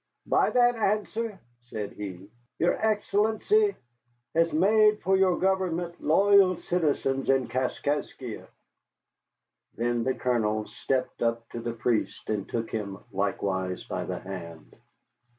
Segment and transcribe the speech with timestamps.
[0.25, 3.75] "By that answer," said he, "your Excellency
[4.33, 8.47] has made for your government loyal citizens in Kaskaskia."
[9.75, 14.75] Then the Colonel stepped up to the priest and took him likewise by the hand.